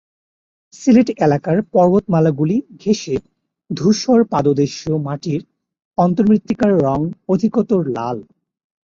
[0.73, 3.15] সিলেট এলাকার পর্বতমালাগুলি ঘেঁষে
[3.69, 5.41] ধূসর পাদদেশীয় মাটির
[5.97, 6.99] অন্তর্মৃত্তিকার রং
[7.27, 8.17] অধিকতর লাল।